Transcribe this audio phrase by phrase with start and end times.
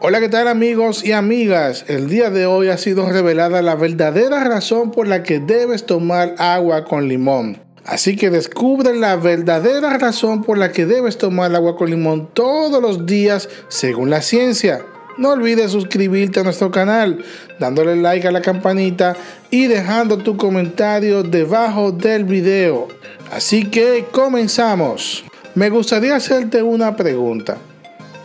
[0.00, 1.84] Hola, ¿qué tal amigos y amigas?
[1.88, 6.36] El día de hoy ha sido revelada la verdadera razón por la que debes tomar
[6.38, 7.60] agua con limón.
[7.84, 12.80] Así que descubre la verdadera razón por la que debes tomar agua con limón todos
[12.80, 14.86] los días según la ciencia.
[15.16, 17.24] No olvides suscribirte a nuestro canal,
[17.58, 19.16] dándole like a la campanita
[19.50, 22.86] y dejando tu comentario debajo del video.
[23.32, 25.24] Así que comenzamos.
[25.56, 27.58] Me gustaría hacerte una pregunta.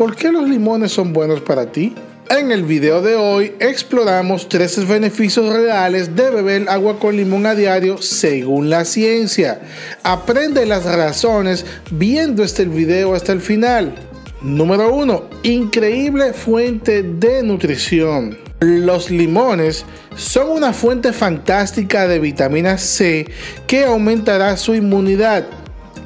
[0.00, 1.94] ¿Por qué los limones son buenos para ti?
[2.30, 7.54] En el video de hoy exploramos tres beneficios reales de beber agua con limón a
[7.54, 9.60] diario según la ciencia.
[10.02, 13.94] Aprende las razones viendo este video hasta el final.
[14.40, 15.22] Número 1.
[15.42, 18.38] Increíble fuente de nutrición.
[18.60, 19.84] Los limones
[20.16, 23.26] son una fuente fantástica de vitamina C
[23.66, 25.44] que aumentará su inmunidad.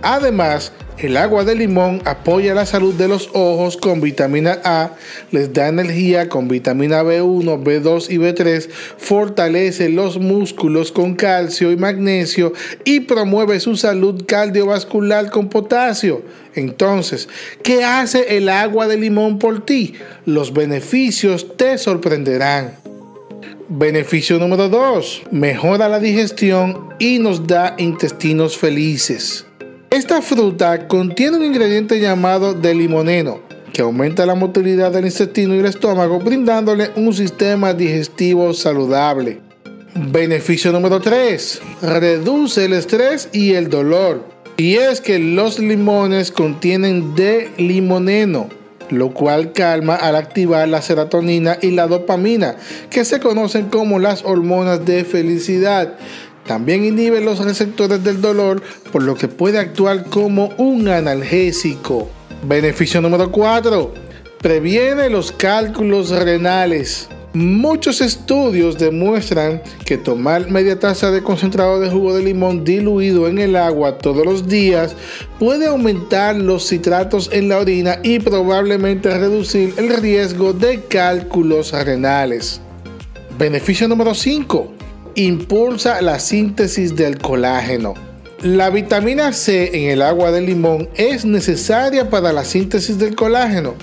[0.02, 4.92] Además, el agua de limón apoya la salud de los ojos con vitamina A,
[5.32, 8.68] les da energía con vitamina B1, B2 y B3,
[8.98, 12.52] fortalece los músculos con calcio y magnesio
[12.84, 16.22] y promueve su salud cardiovascular con potasio.
[16.54, 17.28] Entonces,
[17.62, 19.94] ¿qué hace el agua de limón por ti?
[20.24, 22.76] Los beneficios te sorprenderán.
[23.68, 25.22] Beneficio número 2.
[25.32, 29.46] Mejora la digestión y nos da intestinos felices.
[29.94, 33.38] Esta fruta contiene un ingrediente llamado delimoneno,
[33.72, 39.40] que aumenta la motilidad del intestino y el estómago, brindándole un sistema digestivo saludable.
[39.94, 41.62] Beneficio número 3.
[41.82, 44.24] Reduce el estrés y el dolor.
[44.56, 48.48] Y es que los limones contienen delimoneno,
[48.90, 52.56] lo cual calma al activar la serotonina y la dopamina,
[52.90, 55.94] que se conocen como las hormonas de felicidad.
[56.46, 62.08] También inhibe los receptores del dolor, por lo que puede actuar como un analgésico.
[62.46, 63.94] Beneficio número 4.
[64.42, 67.08] Previene los cálculos renales.
[67.32, 73.38] Muchos estudios demuestran que tomar media taza de concentrado de jugo de limón diluido en
[73.38, 74.94] el agua todos los días
[75.40, 82.60] puede aumentar los citratos en la orina y probablemente reducir el riesgo de cálculos renales.
[83.36, 84.73] Beneficio número 5
[85.14, 87.94] impulsa la síntesis del colágeno.
[88.42, 93.74] La vitamina C en el agua de limón es necesaria para la síntesis del colágeno.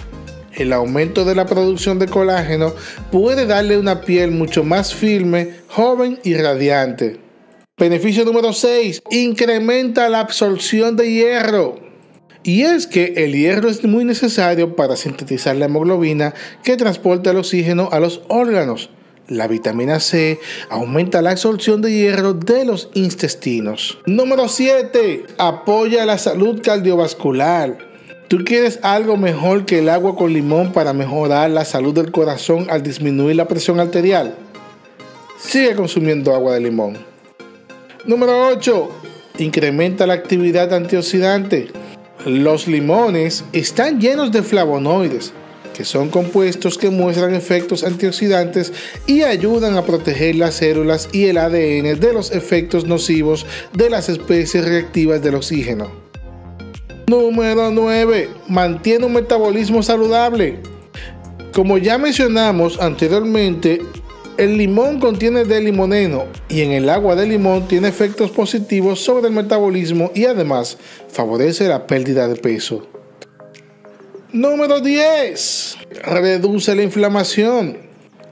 [0.54, 2.74] El aumento de la producción de colágeno
[3.12, 7.20] puede darle una piel mucho más firme, joven y radiante.
[7.80, 9.02] Beneficio número 6.
[9.12, 11.80] Incrementa la absorción de hierro.
[12.44, 16.34] Y es que el hierro es muy necesario para sintetizar la hemoglobina
[16.64, 18.90] que transporta el oxígeno a los órganos.
[19.32, 23.98] La vitamina C aumenta la absorción de hierro de los intestinos.
[24.06, 25.24] Número 7.
[25.38, 27.78] Apoya la salud cardiovascular.
[28.28, 32.68] ¿Tú quieres algo mejor que el agua con limón para mejorar la salud del corazón
[32.70, 34.36] al disminuir la presión arterial?
[35.40, 36.98] Sigue consumiendo agua de limón.
[38.04, 38.90] Número 8.
[39.38, 41.70] Incrementa la actividad antioxidante.
[42.26, 45.32] Los limones están llenos de flavonoides,
[45.84, 48.74] son compuestos que muestran efectos antioxidantes
[49.08, 54.10] y ayudan a proteger las células y el ADN de los efectos nocivos de las
[54.10, 55.92] especies reactivas del oxígeno.
[57.08, 58.30] Número 9.
[58.48, 60.60] Mantiene un metabolismo saludable.
[61.54, 63.82] Como ya mencionamos anteriormente,
[64.38, 69.34] el limón contiene limoneno y en el agua de limón tiene efectos positivos sobre el
[69.34, 70.78] metabolismo y además
[71.10, 72.88] favorece la pérdida de peso.
[74.34, 75.78] Número 10.
[76.06, 77.80] Reduce la inflamación.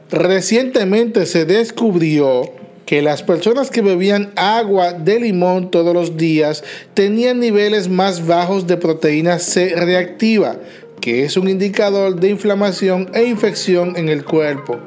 [0.09, 2.53] Recientemente se descubrió
[2.85, 8.65] que las personas que bebían agua de limón todos los días tenían niveles más bajos
[8.65, 10.55] de proteína C reactiva,
[11.01, 14.79] que es un indicador de inflamación e infección en el cuerpo.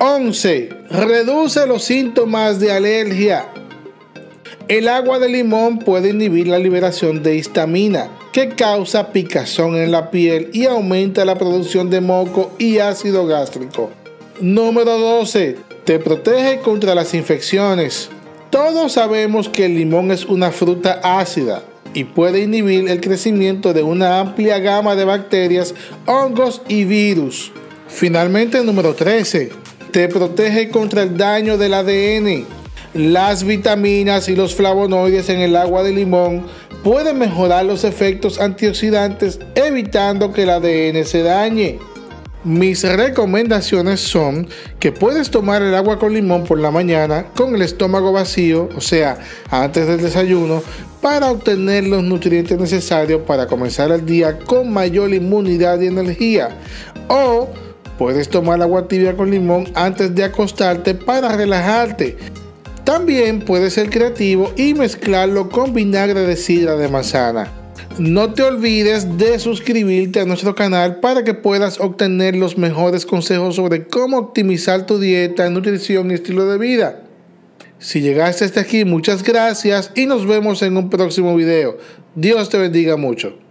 [0.00, 0.68] 11.
[0.90, 3.46] Reduce los síntomas de alergia.
[4.66, 10.10] El agua de limón puede inhibir la liberación de histamina, que causa picazón en la
[10.10, 13.90] piel y aumenta la producción de moco y ácido gástrico.
[14.40, 15.58] Número 12.
[15.84, 18.08] Te protege contra las infecciones.
[18.48, 21.62] Todos sabemos que el limón es una fruta ácida
[21.92, 25.74] y puede inhibir el crecimiento de una amplia gama de bacterias,
[26.06, 27.52] hongos y virus.
[27.88, 29.50] Finalmente, número 13.
[29.90, 32.46] Te protege contra el daño del ADN.
[32.94, 36.46] Las vitaminas y los flavonoides en el agua de limón
[36.82, 41.78] puede mejorar los efectos antioxidantes evitando que el ADN se dañe.
[42.44, 44.48] Mis recomendaciones son
[44.80, 48.80] que puedes tomar el agua con limón por la mañana con el estómago vacío, o
[48.80, 49.16] sea,
[49.48, 50.60] antes del desayuno,
[51.00, 56.48] para obtener los nutrientes necesarios para comenzar el día con mayor inmunidad y energía.
[57.06, 57.48] O
[57.96, 62.16] puedes tomar agua tibia con limón antes de acostarte para relajarte.
[62.84, 67.50] También puedes ser creativo y mezclarlo con vinagre de sidra de manzana.
[67.98, 73.56] No te olvides de suscribirte a nuestro canal para que puedas obtener los mejores consejos
[73.56, 77.02] sobre cómo optimizar tu dieta, nutrición y estilo de vida.
[77.78, 81.78] Si llegaste hasta aquí, muchas gracias y nos vemos en un próximo video.
[82.14, 83.41] Dios te bendiga mucho.